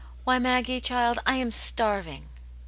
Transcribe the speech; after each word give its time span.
Why 0.23 0.39
Maggie, 0.39 0.81
JL 0.81 0.83
child, 0.87 1.19
I 1.27 1.35
am 1.35 1.51
starving." 1.51 2.29